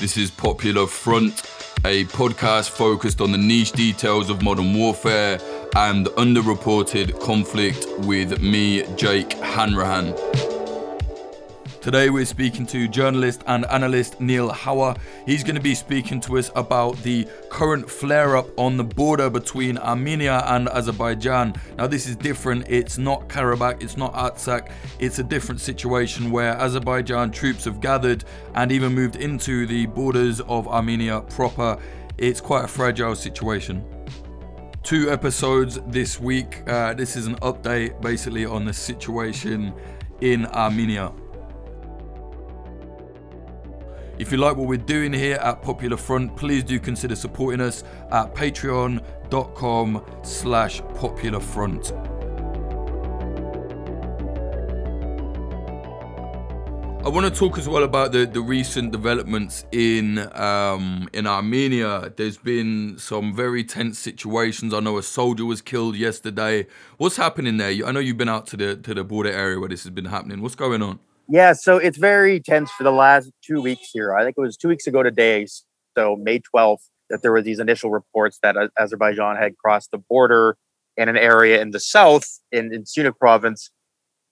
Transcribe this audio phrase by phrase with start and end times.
[0.00, 1.42] This is Popular Front,
[1.84, 5.40] a podcast focused on the niche details of modern warfare
[5.74, 10.14] and underreported conflict with me, Jake Hanrahan.
[11.88, 14.98] Today we're speaking to journalist and analyst Neil Hauer.
[15.24, 19.30] He's going to be speaking to us about the current flare up on the border
[19.30, 21.54] between Armenia and Azerbaijan.
[21.78, 22.66] Now, this is different.
[22.68, 24.70] It's not Karabakh, it's not Artsakh.
[24.98, 28.22] It's a different situation where Azerbaijan troops have gathered
[28.54, 31.78] and even moved into the borders of Armenia proper.
[32.18, 33.82] It's quite a fragile situation
[34.82, 36.68] two episodes this week.
[36.68, 39.72] Uh, this is an update basically on the situation
[40.20, 41.12] in Armenia.
[44.18, 47.84] If you like what we're doing here at Popular Front, please do consider supporting us
[48.10, 51.92] at patreon.com slash popularfront.
[57.04, 62.12] I want to talk as well about the, the recent developments in um, in Armenia.
[62.16, 64.74] There's been some very tense situations.
[64.74, 66.66] I know a soldier was killed yesterday.
[66.96, 67.70] What's happening there?
[67.86, 70.06] I know you've been out to the to the border area where this has been
[70.06, 70.42] happening.
[70.42, 70.98] What's going on?
[71.30, 74.16] Yeah, so it's very tense for the last two weeks here.
[74.16, 75.46] I think it was two weeks ago today,
[75.96, 80.56] so May 12th, that there were these initial reports that Azerbaijan had crossed the border
[80.96, 83.70] in an area in the south, in, in Syunik province,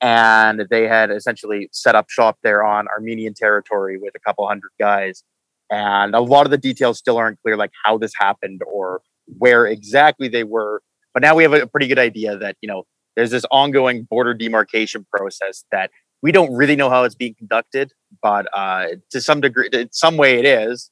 [0.00, 4.70] and they had essentially set up shop there on Armenian territory with a couple hundred
[4.78, 5.22] guys.
[5.70, 9.02] And a lot of the details still aren't clear, like how this happened or
[9.38, 10.80] where exactly they were.
[11.12, 12.84] But now we have a pretty good idea that, you know,
[13.16, 15.90] there's this ongoing border demarcation process that
[16.26, 20.16] we don't really know how it's being conducted, but uh, to some degree, in some
[20.16, 20.90] way, it is.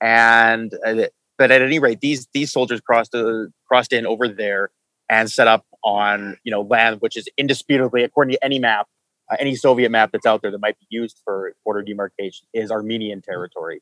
[0.00, 4.70] And uh, but at any rate, these these soldiers crossed uh, crossed in over there
[5.08, 8.86] and set up on you know land which is indisputably, according to any map,
[9.28, 12.70] uh, any Soviet map that's out there that might be used for border demarcation, is
[12.70, 13.80] Armenian territory.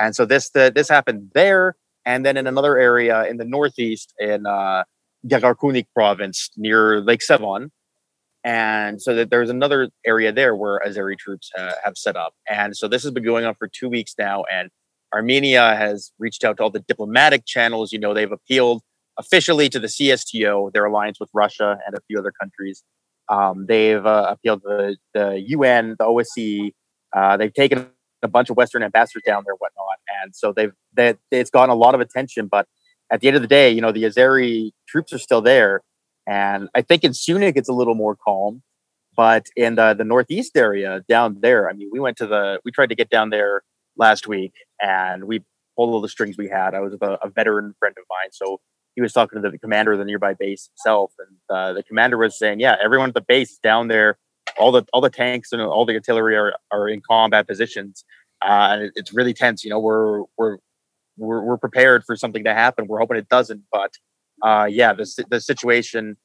[0.00, 1.74] And so this the, this happened there,
[2.04, 4.84] and then in another area in the northeast in uh,
[5.26, 7.70] Gegharkunik province near Lake Sevan,
[8.46, 12.32] and so that there's another area there where Azeri troops uh, have set up.
[12.48, 14.44] And so this has been going on for two weeks now.
[14.44, 14.70] And
[15.12, 17.92] Armenia has reached out to all the diplomatic channels.
[17.92, 18.82] You know, they've appealed
[19.18, 22.84] officially to the CSTO, their alliance with Russia and a few other countries.
[23.28, 26.70] Um, they've uh, appealed to the, the, UN, the OSCE.
[27.16, 27.90] Uh, they've taken
[28.22, 31.74] a bunch of Western ambassadors down there, whatnot, and so they've they, it's gotten a
[31.74, 32.46] lot of attention.
[32.46, 32.66] But
[33.10, 35.82] at the end of the day, you know, the Azeri troops are still there,
[36.26, 38.62] and I think in Syunik it's a little more calm,
[39.16, 42.70] but in the, the northeast area down there, I mean, we went to the we
[42.72, 43.62] tried to get down there
[43.96, 45.40] last week, and we
[45.76, 46.74] pulled all the strings we had.
[46.74, 48.60] I was with a, a veteran friend of mine, so
[48.94, 52.18] he was talking to the commander of the nearby base himself, and uh, the commander
[52.18, 54.18] was saying, "Yeah, everyone at the base down there,
[54.58, 58.04] all the all the tanks and all the artillery are, are in combat positions,
[58.42, 59.64] uh, and it, it's really tense.
[59.64, 60.58] You know, we're we're
[61.16, 62.86] we're we're prepared for something to happen.
[62.86, 63.92] We're hoping it doesn't, but
[64.42, 66.16] uh, yeah, the the situation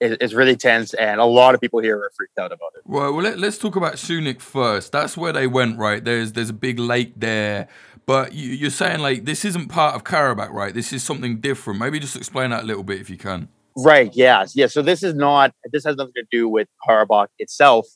[0.00, 2.82] is, is, really tense, and a lot of people here are freaked out about it.
[2.84, 4.92] Well, well let, us talk about Syunik first.
[4.92, 6.04] That's where they went, right?
[6.04, 7.68] There's there's a big lake there,
[8.06, 10.74] but you, are saying like this isn't part of Karabakh, right?
[10.74, 11.78] This is something different.
[11.80, 13.48] Maybe just explain that a little bit if you can.
[13.76, 14.10] Right.
[14.14, 14.54] Yes.
[14.54, 14.66] Yeah.
[14.68, 15.52] So this is not.
[15.72, 17.86] This has nothing to do with Karabakh itself.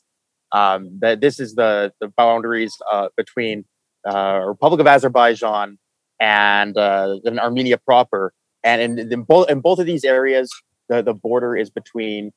[0.51, 3.65] Um, that this is the the boundaries uh, between
[4.07, 5.77] uh, Republic of Azerbaijan
[6.19, 8.33] and uh, Armenia proper.
[8.63, 10.49] And in, in, both in both of these areas,
[10.89, 12.31] the, the border is between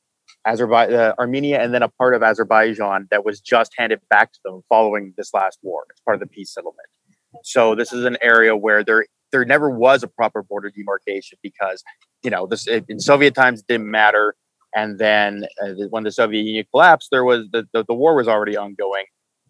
[0.45, 4.39] Azerbaijan, uh, Armenia, and then a part of Azerbaijan that was just handed back to
[4.43, 5.83] them following this last war.
[5.89, 6.87] It's part of the peace settlement.
[7.43, 11.83] So this is an area where there there never was a proper border demarcation because
[12.23, 14.35] you know this in Soviet times it didn't matter,
[14.75, 18.27] and then uh, when the Soviet Union collapsed, there was the, the, the war was
[18.27, 19.05] already ongoing,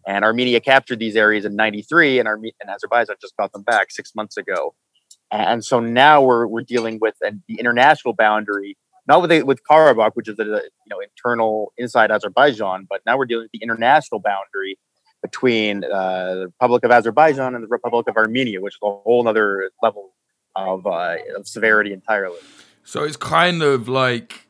[0.06, 3.90] and Armenia captured these areas in '93, and, Arme- and Azerbaijan just got them back
[3.90, 4.74] six months ago.
[5.34, 8.76] And so now we're, we're dealing with the international boundary,
[9.08, 13.26] not with with Karabakh, which is a you know internal inside Azerbaijan, but now we're
[13.26, 14.78] dealing with the international boundary
[15.22, 19.26] between uh, the Republic of Azerbaijan and the Republic of Armenia, which is a whole
[19.26, 20.12] other level
[20.54, 22.38] of, uh, of severity entirely.
[22.84, 24.46] So it's kind of like,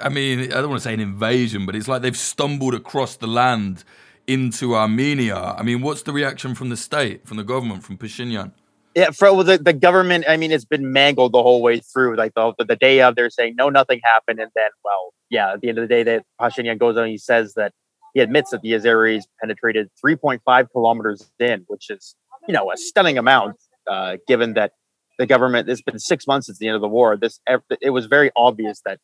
[0.00, 3.16] I mean, I don't want to say an invasion, but it's like they've stumbled across
[3.16, 3.82] the land
[4.28, 5.36] into Armenia.
[5.36, 8.52] I mean, what's the reaction from the state, from the government, from Pashinyan?
[8.94, 12.16] Yeah, for the, the government, I mean, it's been mangled the whole way through.
[12.16, 15.62] Like the, the day of, they're saying no, nothing happened, and then, well, yeah, at
[15.62, 17.72] the end of the day, that Pashinyan goes on, he says that
[18.12, 22.14] he admits that the Azeris penetrated 3.5 kilometers in, which is,
[22.46, 23.56] you know, a stunning amount,
[23.90, 24.72] uh, given that
[25.18, 25.68] the government.
[25.68, 27.16] It's been six months since the end of the war.
[27.16, 27.40] This
[27.80, 28.98] it was very obvious that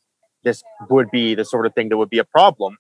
[0.44, 2.76] this would be the sort of thing that would be a problem.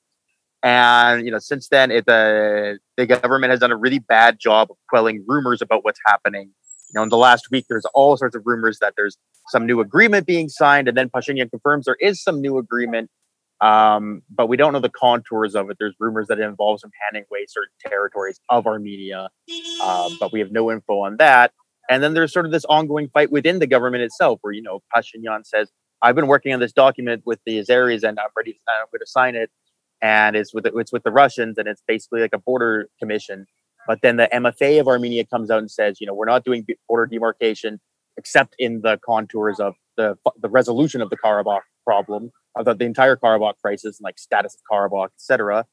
[0.62, 4.76] And you know, since then, it, the government has done a really bad job of
[4.88, 6.50] quelling rumors about what's happening.
[6.90, 9.16] You know, in the last week, there's all sorts of rumors that there's
[9.48, 13.10] some new agreement being signed, and then Pashinyan confirms there is some new agreement,
[13.60, 15.76] um, but we don't know the contours of it.
[15.78, 19.28] There's rumors that it involves him handing away certain territories of Armenia,
[19.82, 21.52] uh, but we have no info on that.
[21.90, 24.80] And then there's sort of this ongoing fight within the government itself, where you know
[24.94, 25.70] Pashinyan says,
[26.02, 28.52] "I've been working on this document with the Azeris, and I'm ready.
[28.52, 29.50] To, I'm going to sign it."
[30.00, 33.46] And it's with the, it's with the Russians, and it's basically like a border commission.
[33.88, 36.64] But then the MFA of Armenia comes out and says, you know, we're not doing
[36.86, 37.80] border demarcation
[38.18, 42.84] except in the contours of the the resolution of the Karabakh problem, of the, the
[42.84, 45.64] entire Karabakh crisis, and like status of Karabakh, etc.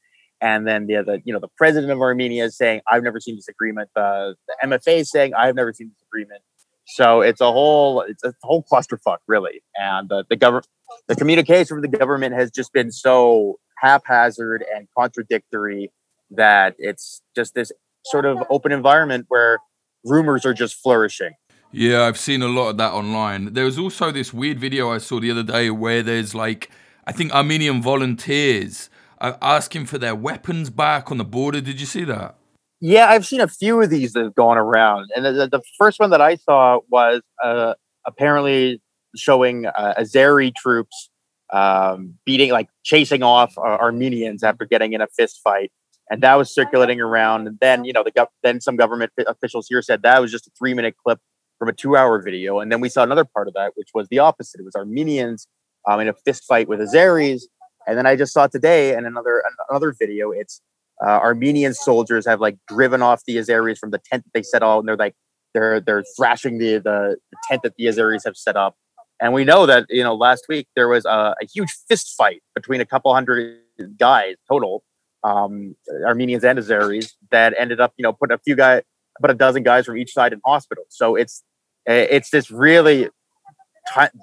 [0.41, 3.35] And then the, the you know the president of Armenia is saying, "I've never seen
[3.35, 6.41] this agreement." The, the MFA is saying, "I've never seen this agreement."
[6.87, 9.61] So it's a whole it's a whole clusterfuck, really.
[9.75, 10.67] And the the government,
[11.09, 15.91] the communication from the government has just been so haphazard and contradictory
[16.31, 17.71] that it's just this
[18.05, 19.57] sort of open environment where
[20.03, 21.33] rumors are just flourishing.
[21.71, 23.53] Yeah, I've seen a lot of that online.
[23.53, 26.71] There was also this weird video I saw the other day where there's like,
[27.05, 31.61] I think Armenian volunteers are asking for their weapons back on the border.
[31.61, 32.35] Did you see that?
[32.79, 35.09] Yeah, I've seen a few of these that have gone around.
[35.15, 37.73] And the, the first one that I saw was uh,
[38.05, 38.81] apparently
[39.15, 41.09] showing uh, Azeri troops
[41.51, 45.71] um, beating, like chasing off uh, Armenians after getting in a fist fight.
[46.09, 47.47] And that was circulating around.
[47.47, 50.47] And then, you know, the gov- then some government officials here said that was just
[50.47, 51.19] a three minute clip
[51.57, 52.59] from a two hour video.
[52.59, 54.59] And then we saw another part of that, which was the opposite.
[54.59, 55.47] It was Armenians
[55.87, 57.43] um, in a fist fight with Azeris.
[57.87, 60.61] And then I just saw today in another another video, it's
[61.05, 64.63] uh, Armenian soldiers have like driven off the Azeris from the tent that they set
[64.63, 65.15] out, and they're like
[65.53, 68.75] they're they're thrashing the, the the tent that the Azeris have set up.
[69.21, 72.41] And we know that you know last week there was a, a huge fist fight
[72.55, 73.59] between a couple hundred
[73.99, 74.83] guys total,
[75.25, 75.75] um,
[76.05, 78.83] Armenians and Azeris, that ended up you know putting a few guys
[79.17, 80.85] about a dozen guys from each side in hospital.
[80.89, 81.43] So it's
[81.87, 83.09] eh, it's this really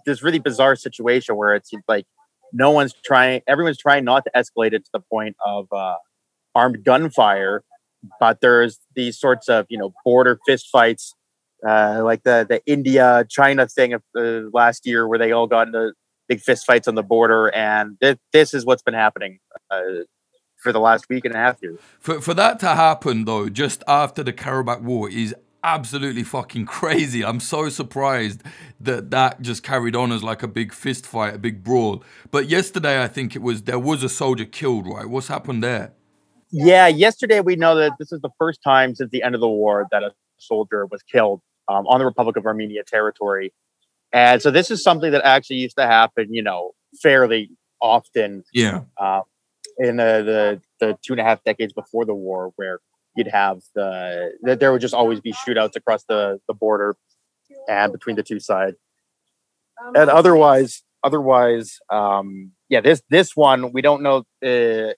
[0.06, 2.06] this really bizarre situation where it's like
[2.52, 5.94] no one's trying, everyone's trying not to escalate it to the point of uh,
[6.54, 7.64] armed gunfire,
[8.20, 11.14] but there's these sorts of you know border fistfights,
[11.66, 15.66] uh, like the the India China thing of uh, last year where they all got
[15.66, 15.92] into
[16.28, 19.38] big fistfights on the border, and th- this is what's been happening
[19.70, 20.04] uh,
[20.62, 21.76] for the last week and a half here.
[22.00, 27.24] For for that to happen though, just after the Karabakh War, is absolutely fucking crazy.
[27.24, 28.42] I'm so surprised
[28.80, 32.02] that that just carried on as like a big fist fight, a big brawl.
[32.30, 34.86] But yesterday, I think it was there was a soldier killed.
[34.86, 35.06] Right?
[35.06, 35.92] What's happened there?
[36.50, 39.48] Yeah, yesterday we know that this is the first time since the end of the
[39.48, 43.54] war that a soldier was killed um, on the Republic of Armenia territory.
[44.12, 46.72] And so this is something that actually used to happen, you know,
[47.02, 47.50] fairly
[47.80, 48.44] often.
[48.52, 48.82] Yeah.
[48.98, 49.22] Uh,
[49.78, 52.80] in the, the the two and a half decades before the war, where
[53.16, 56.96] you'd have the that there would just always be shootouts across the the border
[57.68, 58.76] and between the two sides.
[59.94, 64.94] And otherwise, otherwise, um, yeah, this this one we don't know uh,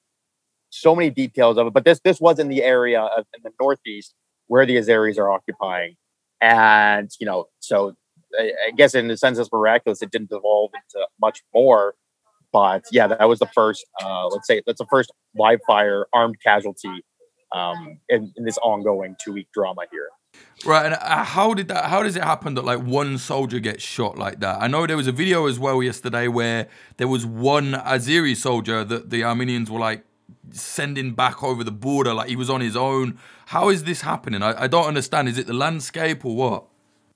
[0.70, 3.50] so many details of it, but this this was in the area of in the
[3.60, 4.14] northeast
[4.46, 5.96] where the Azeris are occupying,
[6.40, 7.94] and you know, so
[8.38, 11.94] I, I guess in the sense it's miraculous it didn't evolve into much more.
[12.54, 13.84] But yeah, that was the first.
[14.00, 17.04] Uh, let's say that's the first live fire armed casualty
[17.52, 20.08] um, in, in this ongoing two week drama here.
[20.64, 21.86] Right, and uh, how did that?
[21.86, 24.62] How does it happen that like one soldier gets shot like that?
[24.62, 28.84] I know there was a video as well yesterday where there was one Azeri soldier
[28.84, 30.04] that the Armenians were like
[30.52, 33.18] sending back over the border, like he was on his own.
[33.46, 34.44] How is this happening?
[34.44, 35.28] I, I don't understand.
[35.28, 36.66] Is it the landscape or what?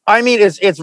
[0.04, 0.80] I mean, it's it's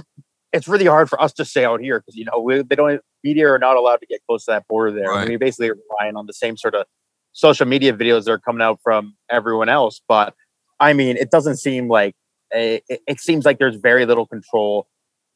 [0.53, 3.01] it's really hard for us to say out here because you know we, they don't
[3.25, 5.10] media are not allowed to get close to that border there.
[5.10, 5.17] Right.
[5.17, 6.86] I mean, we basically relying on the same sort of
[7.34, 10.00] social media videos that are coming out from everyone else.
[10.08, 10.34] But
[10.79, 12.15] I mean, it doesn't seem like
[12.53, 14.88] a, it, it, seems like there's very little control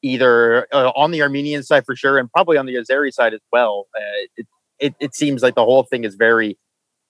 [0.02, 3.42] either uh, on the Armenian side for sure, and probably on the Azeri side as
[3.52, 3.88] well.
[3.96, 4.48] Uh, it,
[4.80, 6.58] it, it seems like the whole thing is very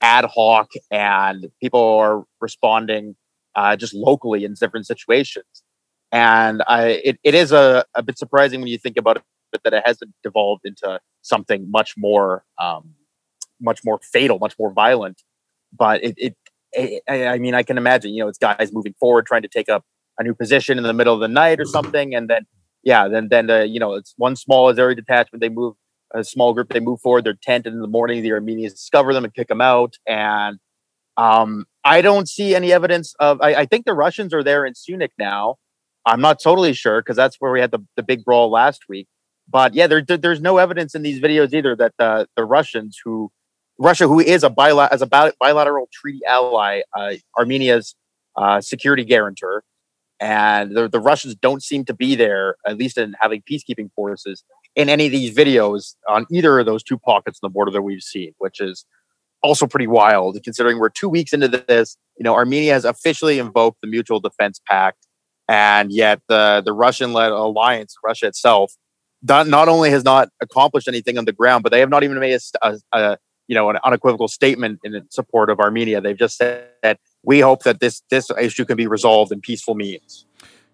[0.01, 3.15] ad hoc, and people are responding
[3.55, 5.45] uh, just locally in different situations.
[6.11, 9.21] And I, it, it is a, a bit surprising when you think about
[9.53, 12.95] it that it hasn't devolved into something much more um,
[13.61, 15.21] much more fatal, much more violent.
[15.77, 16.37] But it, it,
[16.71, 19.69] it, I mean, I can imagine, you know, it's guys moving forward, trying to take
[19.69, 19.83] up
[20.17, 22.45] a new position in the middle of the night or something, and then,
[22.83, 25.41] yeah, then then uh, you know, it's one small Azeri detachment.
[25.41, 25.75] They move
[26.13, 26.69] a small group.
[26.69, 29.47] They move forward their tent, and in the morning, the Armenians discover them and kick
[29.47, 29.95] them out.
[30.07, 30.57] And
[31.17, 33.41] um, I don't see any evidence of.
[33.41, 35.55] I, I think the Russians are there in Syunik now.
[36.05, 39.07] I'm not totally sure because that's where we had the, the big brawl last week.
[39.51, 43.31] But yeah, there, there's no evidence in these videos either that the, the Russians who
[43.79, 47.95] Russia, who is a bilateral as a bilateral treaty ally, uh, Armenia's
[48.35, 49.63] uh, security guarantor,
[50.19, 54.43] and the, the Russians don't seem to be there, at least in having peacekeeping forces
[54.75, 57.81] in any of these videos on either of those two pockets on the border that
[57.81, 58.85] we've seen, which is
[59.41, 61.97] also pretty wild considering we're two weeks into this.
[62.17, 65.07] You know, Armenia has officially invoked the Mutual Defense Pact,
[65.47, 68.73] and yet the the Russian-led alliance, Russia itself,
[69.21, 72.19] not, not only has not accomplished anything on the ground, but they have not even
[72.19, 75.99] made a, a, a you know an unequivocal statement in support of Armenia.
[76.01, 79.75] They've just said that we hope that this this issue can be resolved in peaceful
[79.75, 80.25] means.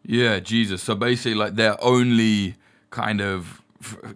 [0.04, 0.84] Yeah, Jesus.
[0.84, 2.56] So basically, like their only
[2.92, 3.62] kind of,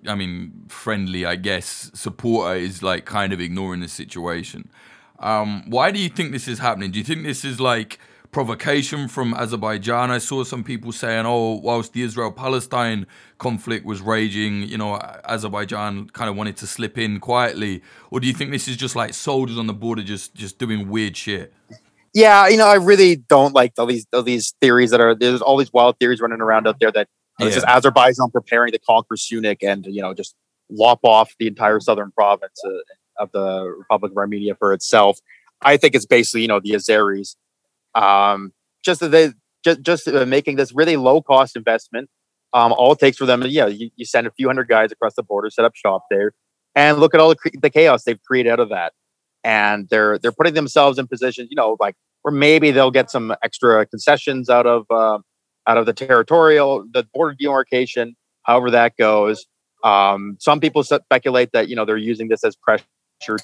[0.07, 4.69] I mean, friendly, I guess, supporter is like kind of ignoring the situation.
[5.17, 6.91] Um, why do you think this is happening?
[6.91, 7.99] Do you think this is like
[8.31, 10.11] provocation from Azerbaijan?
[10.11, 13.07] I saw some people saying, oh, whilst the Israel Palestine
[13.37, 14.95] conflict was raging, you know,
[15.25, 17.81] Azerbaijan kind of wanted to slip in quietly.
[18.11, 20.89] Or do you think this is just like soldiers on the border just, just doing
[20.89, 21.53] weird shit?
[22.13, 25.41] yeah, you know, I really don't like all these all these theories that are there's
[25.41, 27.07] all these wild theories running around out there that
[27.39, 27.45] yeah.
[27.45, 30.35] this is Azerbaijan preparing to conquer Syunik and you know just
[30.69, 35.19] lop off the entire southern province uh, of the Republic of Armenia for itself.
[35.61, 37.35] I think it's basically you know the Azeris,
[37.95, 38.51] um,
[38.83, 39.31] just they
[39.63, 42.09] just just making this really low cost investment.
[42.53, 45.13] Um, all it takes for them, yeah, you, you send a few hundred guys across
[45.13, 46.31] the border, set up shop there,
[46.73, 48.93] and look at all the, the chaos they've created out of that
[49.43, 53.33] and they're they're putting themselves in positions, you know, like where maybe they'll get some
[53.43, 55.19] extra concessions out of uh,
[55.67, 59.45] out of the territorial the border demarcation, however that goes.
[59.83, 62.85] Um, some people speculate that you know they're using this as pressure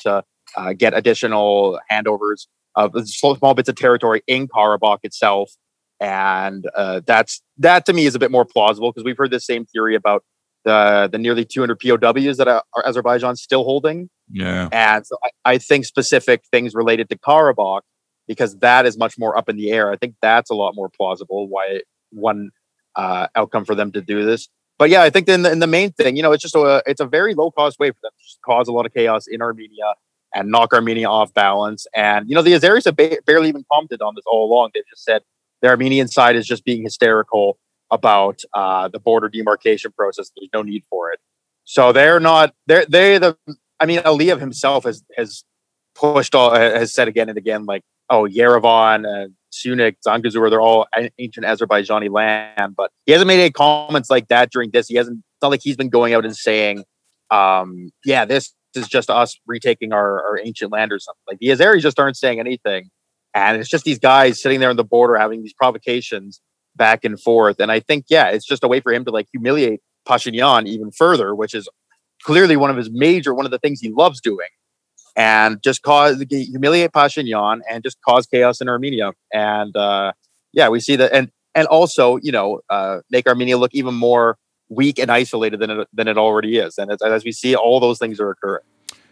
[0.02, 0.24] to
[0.58, 5.51] uh, get additional handovers of small, small bits of territory in Karabakh itself,
[6.00, 9.39] and uh, that's that to me is a bit more plausible because we've heard the
[9.39, 10.24] same theory about
[10.65, 14.10] the the nearly 200 POWs that Azerbaijan's still holding.
[14.32, 14.67] Yeah.
[14.72, 17.82] And so I, I, think specific things related to Karabakh,
[18.27, 19.91] because that is much more up in the air.
[19.91, 22.50] I think that's a lot more plausible why one
[22.96, 24.50] uh, outcome for them to do this.
[24.77, 26.84] But yeah, I think then the, in the main thing, you know, it's just a
[26.86, 29.41] it's a very low cost way for them to cause a lot of chaos in
[29.41, 29.94] Armenia
[30.36, 31.88] and knock Armenia off balance.
[31.96, 34.72] And you know, the Azeris have ba- barely even commented on this all along.
[34.74, 35.24] They've just said
[35.62, 37.58] the Armenian side is just being hysterical
[37.89, 40.32] about uh, the border demarcation process.
[40.36, 41.20] There's no need for it.
[41.63, 42.54] So they're not.
[42.68, 43.38] They're they the.
[43.80, 45.44] I mean, Aliyev himself has has
[45.96, 50.88] pushed all has said again and again like, oh, Yerevan and Syunik, Zangezur, they're all
[51.18, 52.75] ancient Azerbaijani land.
[52.75, 54.88] But he hasn't made any comments like that during this.
[54.88, 55.20] He hasn't.
[55.20, 56.84] It's not like he's been going out and saying,
[57.32, 61.22] um, yeah, this is just us retaking our, our ancient land or something.
[61.27, 62.89] Like the Azeris just aren't saying anything.
[63.34, 66.41] And it's just these guys sitting there on the border having these provocations
[66.75, 67.60] back and forth.
[67.60, 70.91] And I think, yeah, it's just a way for him to like humiliate Pashinyan even
[70.91, 71.67] further, which is
[72.24, 74.48] clearly one of his major, one of the things he loves doing.
[75.17, 79.13] And just cause humiliate Pashinyan and just cause chaos in Armenia.
[79.34, 80.12] And uh,
[80.51, 84.38] yeah, we see that, and and also you know uh, make Armenia look even more
[84.69, 86.77] weak and isolated than it than it already is.
[86.77, 88.63] And as, as we see, all those things are occurring.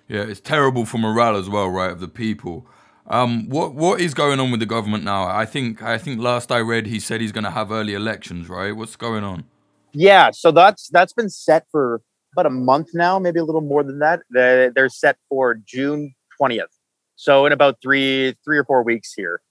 [0.08, 2.68] Yeah, it's terrible for morale as well, right, of the people.
[3.08, 5.26] Um, what what is going on with the government now?
[5.26, 8.50] I think I think last I read, he said he's going to have early elections.
[8.50, 8.72] Right?
[8.76, 9.46] What's going on?
[9.94, 12.02] Yeah, so that's that's been set for
[12.34, 14.22] about a month now, maybe a little more than that.
[14.32, 16.72] They're set for June twentieth,
[17.16, 19.42] so in about three three or four weeks here,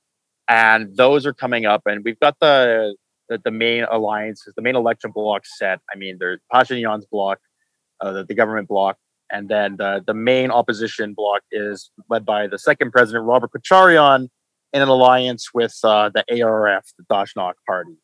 [0.48, 1.82] and those are coming up.
[1.86, 2.96] And we've got the
[3.28, 5.80] the, the main alliances, the main election block set.
[5.92, 7.38] I mean, there's Pashinyan's block,
[8.00, 8.96] uh, the, the government block,
[9.30, 14.28] and then the, the main opposition bloc is led by the second president, Robert Kocharyan,
[14.72, 17.96] in an alliance with uh, the ARF, the Dashnak party.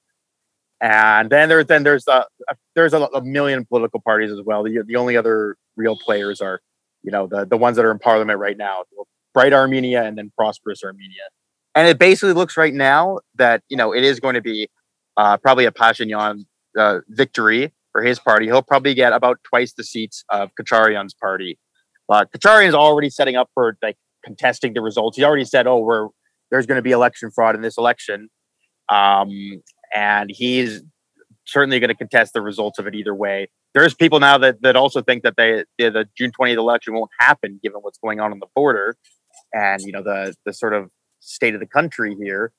[0.80, 4.62] And then there, then there's a, a there's a, a, million political parties as well.
[4.62, 6.60] The, the only other real players are,
[7.02, 8.84] you know, the, the ones that are in parliament right now,
[9.34, 11.22] Bright Armenia and then Prosperous Armenia.
[11.75, 14.68] And it basically looks right now that, you know, it is going to be
[15.18, 16.46] uh, probably a Pashinyan
[16.78, 21.58] uh, victory for his party, he'll probably get about twice the seats of Kocharyan's party.
[22.08, 25.16] Uh, Kocharyan's already setting up for like contesting the results.
[25.16, 26.08] He already said, "Oh, we're
[26.50, 28.30] there's going to be election fraud in this election,"
[28.88, 29.28] um,
[29.94, 30.82] and he's
[31.46, 33.48] certainly going to contest the results of it either way.
[33.75, 37.10] There's people now that that also think that they the, the June 20th election won't
[37.18, 38.96] happen given what's going on on the border
[39.52, 42.52] and you know the the sort of state of the country here.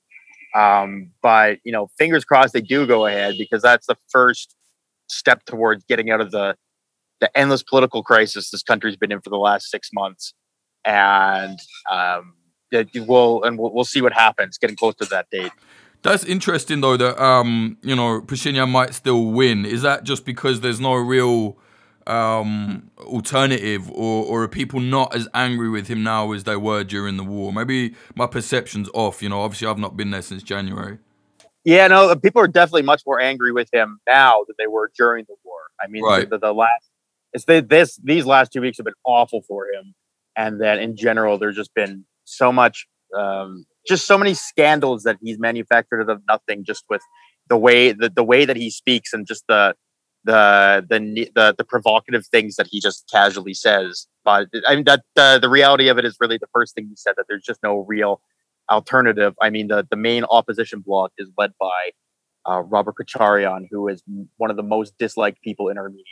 [0.56, 4.56] Um, but you know, fingers crossed they do go ahead because that's the first
[5.08, 6.56] step towards getting out of the
[7.20, 10.34] the endless political crisis this country's been in for the last six months,
[10.86, 11.60] and
[11.92, 12.34] um,
[12.72, 15.52] we'll and we'll, we'll see what happens getting close to that date.
[16.02, 19.66] That's interesting though that um, you know Pashinyan might still win.
[19.66, 21.58] Is that just because there's no real
[22.10, 26.84] um, alternative, or, or are people not as angry with him now as they were
[26.84, 27.54] during the war?
[27.54, 29.22] Maybe my perception's off.
[29.22, 30.98] You know, obviously I've not been there since January.
[31.66, 35.26] Yeah, no, people are definitely much more angry with him now than they were during
[35.28, 35.60] the war.
[35.80, 36.30] I mean, right.
[36.30, 36.90] the, the, last
[37.34, 39.94] it's the, this these last two weeks have been awful for him,
[40.36, 45.18] and then in general, there's just been so much, um, just so many scandals that
[45.22, 47.02] he's manufactured out of nothing, just with
[47.50, 49.76] the way the, the way that he speaks and just the
[50.24, 54.08] the the the, the provocative things that he just casually says.
[54.24, 56.96] But I mean that the the reality of it is really the first thing he
[56.96, 58.22] said that there's just no real
[58.70, 59.34] alternative.
[59.42, 61.92] I mean the the main opposition bloc is led by
[62.50, 64.04] uh, Robert Kocharyan, who is
[64.38, 66.04] one of the most disliked people in Armenia,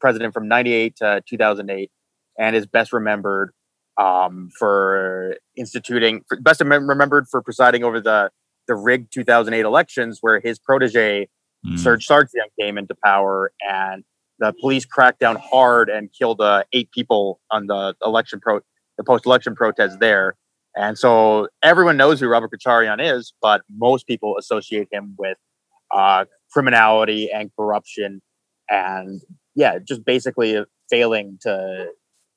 [0.00, 1.90] president from '98 to 2008,
[2.38, 3.52] and is best remembered
[3.98, 8.30] um, for instituting, for, best remembered for presiding over the
[8.68, 11.28] the rigged 2008 elections, where his protege
[11.66, 11.78] mm.
[11.78, 14.04] Serge Sargsyan came into power, and
[14.38, 18.60] the police cracked down hard and killed uh, eight people on the election pro
[18.98, 20.36] the post election protest there.
[20.74, 25.36] And so everyone knows who Robert Kocharyan is, but most people associate him with
[25.90, 28.22] uh, criminality and corruption,
[28.70, 29.20] and
[29.54, 31.88] yeah, just basically failing to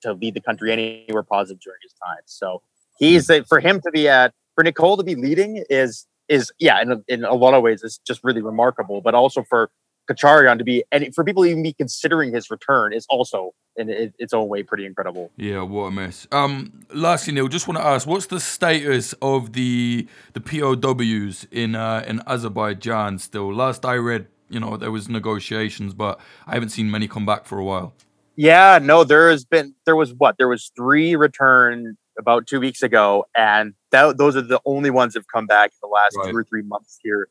[0.01, 2.21] to lead the country anywhere positive during his time.
[2.25, 2.61] So
[2.99, 6.91] he's for him to be at for Nikol to be leading is is yeah in
[6.91, 9.69] a, in a lot of ways it's just really remarkable but also for
[10.09, 14.33] Kocharyan to be and for people even be considering his return is also in its
[14.33, 15.31] own way pretty incredible.
[15.35, 16.27] Yeah, what a mess.
[16.31, 21.75] Um, lastly, Neil, just want to ask, what's the status of the the POWs in
[21.75, 23.19] uh, in Azerbaijan?
[23.19, 27.25] Still, last I read, you know, there was negotiations, but I haven't seen many come
[27.25, 27.93] back for a while.
[28.35, 32.81] Yeah, no, there has been there was what there was three return about two weeks
[32.81, 36.15] ago, and that, those are the only ones that have come back in the last
[36.17, 36.31] right.
[36.31, 37.27] two or three months here.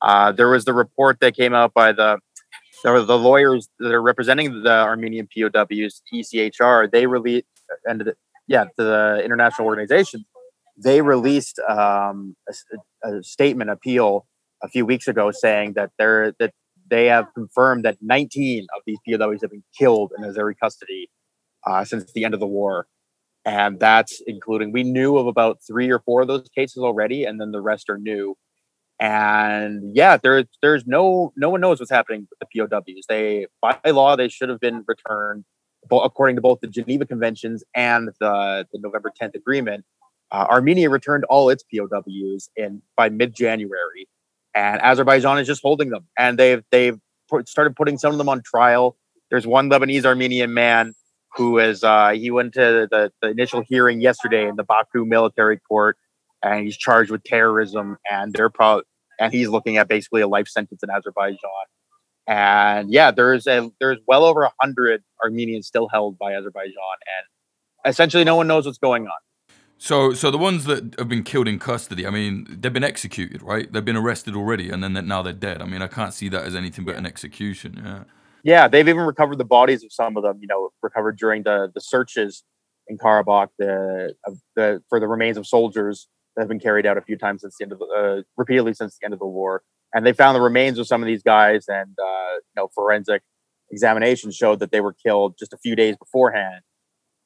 [0.00, 2.18] Uh, there was the report that came out by the
[2.84, 6.90] the, the lawyers that are representing the Armenian POWs, ECHR.
[6.90, 7.46] They released
[7.84, 8.14] and the,
[8.46, 10.24] yeah, the international organization.
[10.76, 14.26] They released um, a, a statement appeal
[14.62, 16.52] a few weeks ago saying that they're that
[16.88, 21.10] they have confirmed that 19 of these POWs have been killed in Azeri custody
[21.66, 22.86] uh, since the end of the war
[23.44, 27.40] and that's including we knew of about three or four of those cases already and
[27.40, 28.36] then the rest are new.
[29.00, 33.78] And yeah there, there's no no one knows what's happening with the pows they by
[33.86, 35.44] law they should have been returned
[35.90, 39.84] according to both the geneva conventions and the, the november 10th agreement.
[40.30, 44.08] Uh, armenia returned all its pows in by mid-january.
[44.54, 46.06] And azerbaijan is just holding them.
[46.18, 46.98] And they've they've
[47.28, 48.96] put, started putting some of them on trial.
[49.30, 50.94] There's one lebanese armenian man
[51.36, 55.58] who is uh, he went to the, the initial hearing yesterday in the Baku military
[55.58, 55.96] court,
[56.42, 58.82] and he's charged with terrorism, and they're pro-
[59.20, 61.38] and he's looking at basically a life sentence in Azerbaijan.
[62.26, 67.90] And yeah, there's a there's well over a hundred Armenians still held by Azerbaijan, and
[67.90, 69.18] essentially no one knows what's going on.
[69.80, 73.42] So, so the ones that have been killed in custody, I mean, they've been executed,
[73.42, 73.72] right?
[73.72, 75.62] They've been arrested already, and then now they're dead.
[75.62, 77.80] I mean, I can't see that as anything but an execution.
[77.84, 78.04] Yeah.
[78.48, 80.38] Yeah, they've even recovered the bodies of some of them.
[80.40, 82.44] You know, recovered during the the searches
[82.88, 84.14] in Karabakh, the
[84.56, 87.56] the for the remains of soldiers that have been carried out a few times since
[87.58, 89.64] the end of the, uh, repeatedly since the end of the war.
[89.92, 93.20] And they found the remains of some of these guys, and uh, you know, forensic
[93.70, 96.62] examination showed that they were killed just a few days beforehand.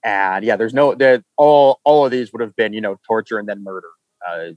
[0.04, 3.38] And yeah, there's no there all all of these would have been you know torture
[3.38, 3.90] and then murder,
[4.28, 4.48] uh,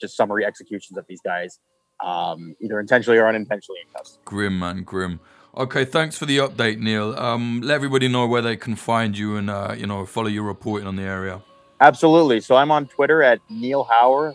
[0.00, 1.60] just summary executions of these guys,
[2.04, 4.02] um, either intentionally or unintentionally in.
[4.24, 5.20] Grim man, grim.
[5.56, 7.16] Okay, thanks for the update, Neil.
[7.16, 10.42] Um, let everybody know where they can find you and uh, you know follow your
[10.42, 11.42] reporting on the area.
[11.80, 12.40] Absolutely.
[12.40, 14.34] So I'm on Twitter at Neil Hauer.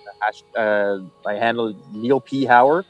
[0.55, 2.85] Uh, I handle Neil P Hauer,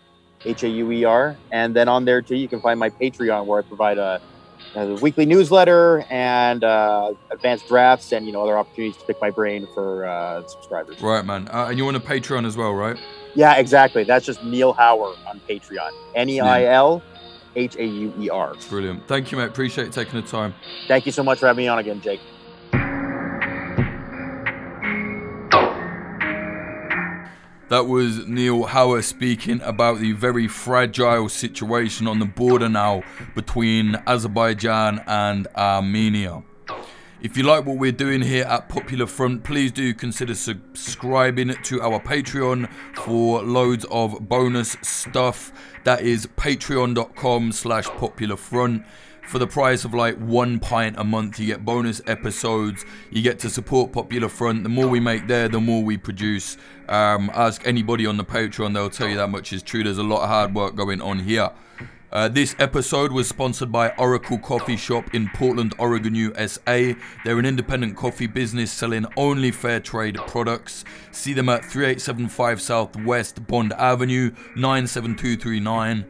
[0.45, 3.47] H A U E R, and then on there too you can find my Patreon
[3.47, 4.21] where I provide a,
[4.75, 9.31] a weekly newsletter and uh, advanced drafts and you know other opportunities to pick my
[9.31, 11.01] brain for uh, subscribers.
[11.01, 11.47] Right, man.
[11.47, 12.97] Uh, and you're on a Patreon as well, right?
[13.33, 14.03] Yeah, exactly.
[14.03, 15.91] That's just Neil Hauer on Patreon.
[16.13, 17.01] N E I L
[17.55, 18.55] H A U E R.
[18.69, 19.07] Brilliant.
[19.07, 19.47] Thank you, mate.
[19.49, 20.53] Appreciate taking the time.
[20.87, 22.21] Thank you so much for having me on again, Jake.
[27.69, 33.03] That was Neil Hauer speaking about the very fragile situation on the border now
[33.35, 36.41] between Azerbaijan and Armenia.
[37.21, 41.81] If you like what we're doing here at Popular Front, please do consider subscribing to
[41.81, 45.51] our Patreon for loads of bonus stuff.
[45.83, 48.85] That is patreon.com slash popular front.
[49.27, 52.85] For the price of like one pint a month, you get bonus episodes.
[53.11, 54.63] You get to support Popular Front.
[54.63, 56.55] The more we make there, the more we produce.
[56.87, 59.83] Um, ask anybody on the Patreon, they'll tell you that much is true.
[59.83, 61.51] There's a lot of hard work going on here.
[62.11, 66.95] Uh, this episode was sponsored by Oracle Coffee Shop in Portland, Oregon, USA.
[67.23, 70.85] They're an independent coffee business selling only fair trade products.
[71.11, 76.03] See them at 3875 Southwest Bond Avenue, 97239.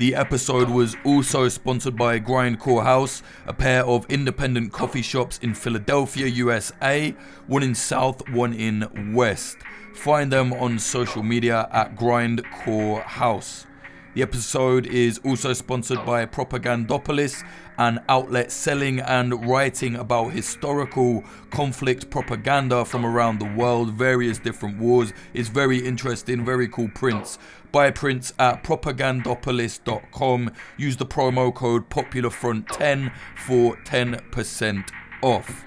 [0.00, 5.54] The episode was also sponsored by Grindcore House, a pair of independent coffee shops in
[5.54, 7.14] Philadelphia, USA,
[7.46, 9.58] one in South, one in West.
[9.94, 13.68] Find them on social media at Grindcore House.
[14.14, 17.42] The episode is also sponsored by Propagandopolis,
[17.78, 24.78] an outlet selling and writing about historical conflict propaganda from around the world, various different
[24.78, 25.12] wars.
[25.32, 27.40] It's very interesting, very cool prints.
[27.72, 30.52] Buy prints at propagandopolis.com.
[30.76, 34.90] Use the promo code POPULARFRONT10 for 10%
[35.22, 35.64] off.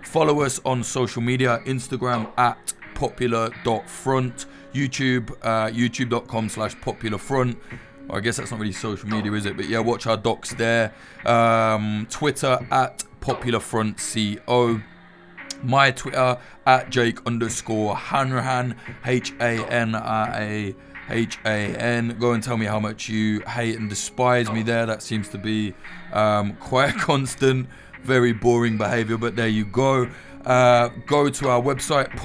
[0.00, 7.56] Follow us on social media Instagram at popular.front, YouTube, uh, youtube.com slash popularfront.
[8.12, 9.56] I guess that's not really social media, is it?
[9.56, 10.92] But yeah, watch our docs there.
[11.24, 14.82] Um, Twitter at popularfrontco.
[15.62, 20.74] My Twitter at Jake underscore Hanrahan, H A N R A
[21.10, 22.16] H A N.
[22.18, 24.86] Go and tell me how much you hate and despise me there.
[24.86, 25.74] That seems to be
[26.12, 27.68] um, quite constant,
[28.02, 30.08] very boring behavior, but there you go.
[30.46, 32.16] Uh, go to our website,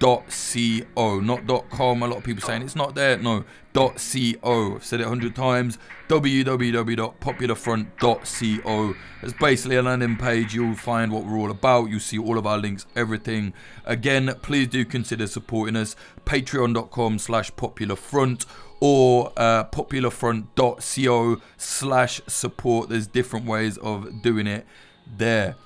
[0.00, 2.02] popularfront.co, not dot .com.
[2.02, 3.16] A lot of people saying it's not there.
[3.18, 3.96] No, dot
[4.42, 4.76] .co.
[4.76, 5.78] I've said it a hundred times.
[6.08, 8.94] www.popularfront.co.
[9.22, 10.54] It's basically a landing page.
[10.54, 11.90] You'll find what we're all about.
[11.90, 13.52] You'll see all of our links, everything.
[13.84, 15.94] Again, please do consider supporting us.
[16.24, 18.46] Patreon.com slash popularfront
[18.80, 22.88] or uh, popularfront.co slash support.
[22.88, 24.66] There's different ways of doing it
[25.06, 25.56] there.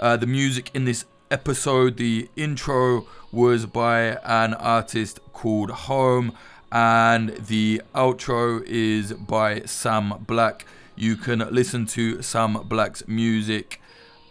[0.00, 6.32] Uh, the music in this episode, the intro was by an artist called Home,
[6.72, 10.66] and the outro is by Sam Black.
[10.94, 13.80] You can listen to Sam Black's music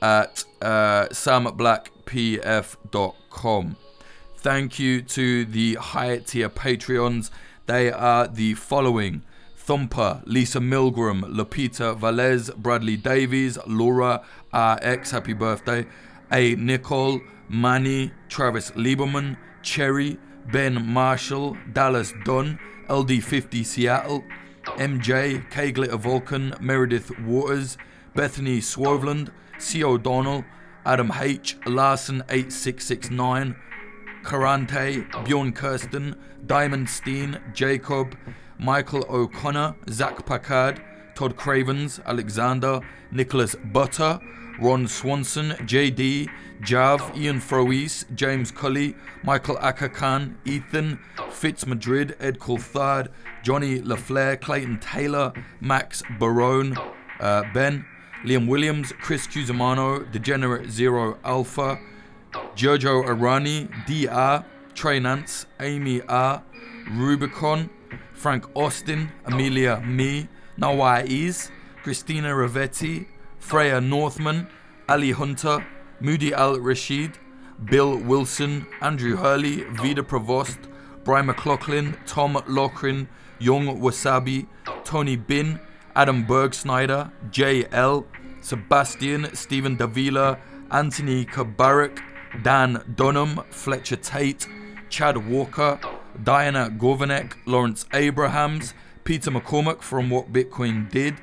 [0.01, 3.75] at uh, samblackpf.com.
[4.37, 7.29] Thank you to the high tier Patreons.
[7.65, 9.23] They are the following.
[9.57, 14.21] Thumper, Lisa Milgram, Lapita Valez, Bradley Davies, Laura
[14.53, 15.87] RX, happy birthday,
[16.31, 16.55] A.
[16.55, 20.17] Nicole, Manny, Travis Lieberman, Cherry,
[20.51, 24.23] Ben Marshall, Dallas Dunn, LD50 Seattle,
[24.77, 27.77] MJ, K Glitter Vulcan, Meredith Waters,
[28.13, 29.83] Bethany Swoveland, C.
[29.83, 30.45] O'Donnell,
[30.85, 31.57] Adam H.
[31.65, 33.55] Larson 8669,
[34.23, 38.15] Karante, Bjorn Kirsten, Diamond Steen, Jacob,
[38.59, 40.81] Michael O'Connor, Zach Packard,
[41.15, 44.19] Todd Cravens, Alexander, Nicholas Butter,
[44.59, 46.29] Ron Swanson, JD,
[46.63, 50.99] Jav, Ian Froese, James Cully, Michael Akakan, Ethan,
[51.31, 53.09] Fitz Madrid, Ed Coulthard,
[53.43, 56.77] Johnny LaFleur, Clayton Taylor, Max Barone,
[57.19, 57.85] uh, Ben,
[58.23, 61.79] Liam Williams, Chris Cusimano, Degenerate Zero Alpha,
[62.55, 66.43] Jojo Arani, DR, Trey Nance, Amy R,
[66.91, 67.69] Rubicon,
[68.13, 70.27] Frank Austin, Amelia Me,
[70.59, 71.51] Nawaiz,
[71.83, 73.05] Christina Ravetti,
[73.45, 74.47] Freya Northman,
[74.89, 75.63] Ali Hunter,
[75.99, 77.19] Moody Al Rashid,
[77.63, 80.57] Bill Wilson, Andrew Hurley, Vida Provost,
[81.03, 84.47] Brian McLaughlin, Tom Lochrin, Young Wasabi,
[84.83, 85.59] Tony Bin,
[85.95, 88.07] Adam Bergsnyder, J.L.,
[88.41, 90.39] Sebastian, Stephen Davila,
[90.71, 91.99] Anthony Kabarak,
[92.41, 94.47] Dan Dunham, Fletcher Tate,
[94.89, 95.79] Chad Walker,
[96.23, 101.21] Diana Govanek, Lawrence Abrahams, Peter McCormack from What Bitcoin Did,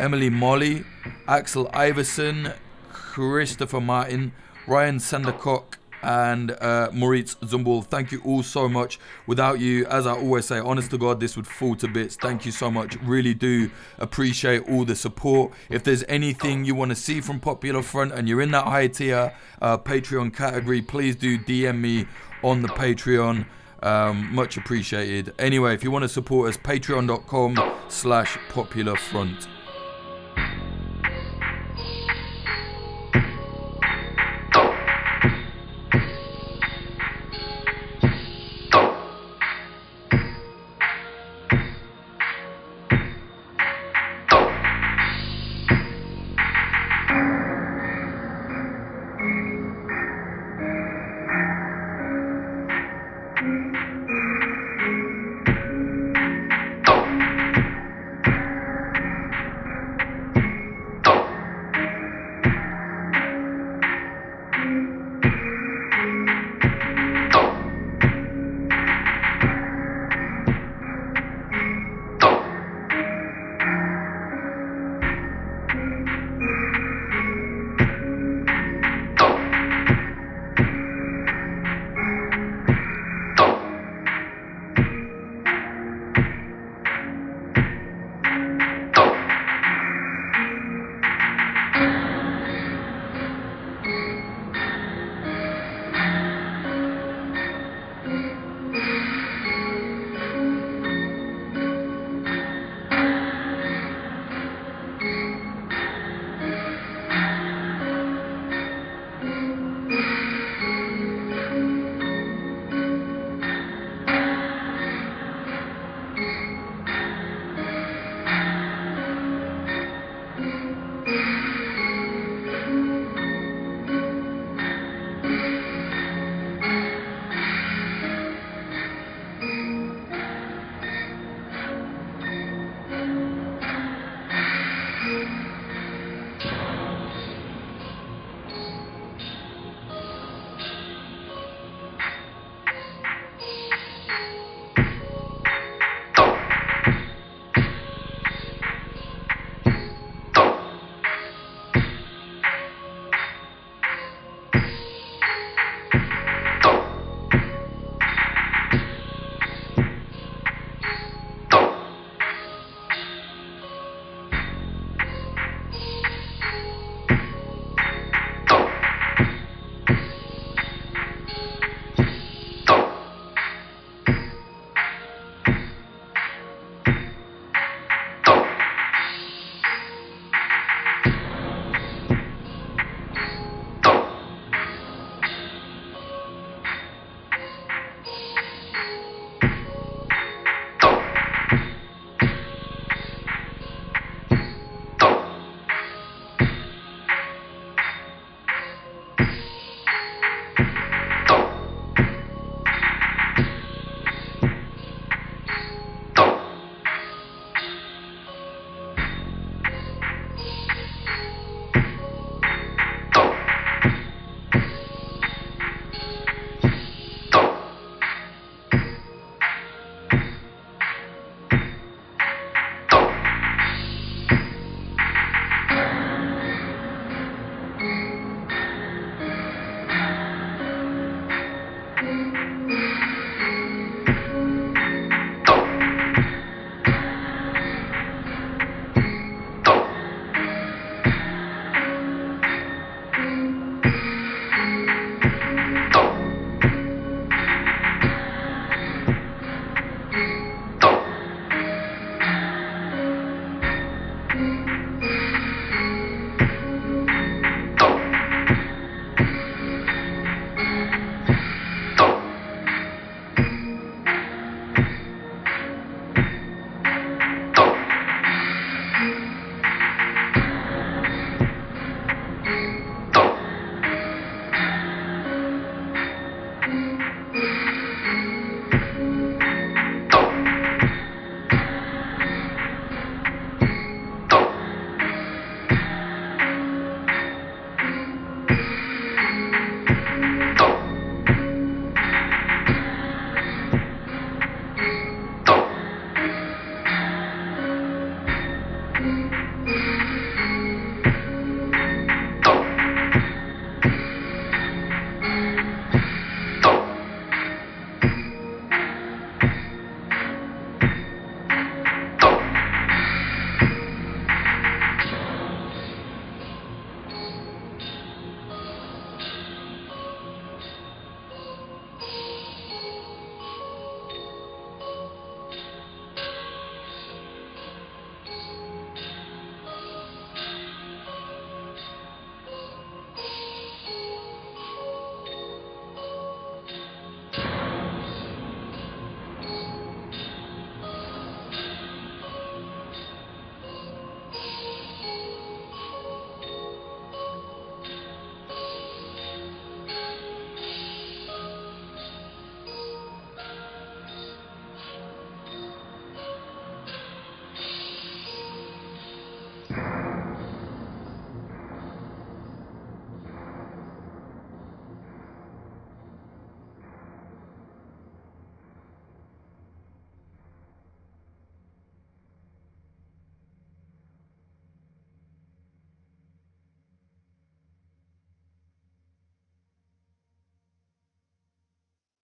[0.00, 0.84] Emily Molly,
[1.28, 2.54] Axel Iverson,
[2.90, 4.32] Christopher Martin,
[4.66, 7.84] Ryan Sandercock, and uh, Moritz Zumbul.
[7.84, 8.98] Thank you all so much.
[9.26, 12.16] Without you, as I always say, honest to God, this would fall to bits.
[12.16, 12.96] Thank you so much.
[13.02, 15.52] Really do appreciate all the support.
[15.68, 18.88] If there's anything you want to see from Popular Front and you're in that high
[18.88, 22.06] tier uh, Patreon category, please do DM me
[22.42, 23.46] on the Patreon.
[23.82, 25.34] Um, much appreciated.
[25.38, 27.58] Anyway, if you want to support us, patreon.com
[27.88, 29.48] slash popular front.